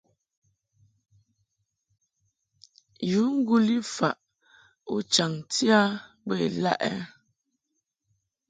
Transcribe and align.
Yu 3.09 3.21
ŋguli 3.37 3.75
faʼ 3.95 4.17
u 4.93 4.95
chaŋti 5.13 5.65
a 5.79 5.81
bə 6.25 6.33
ilaʼ 6.47 6.79
ɛ? 6.91 6.93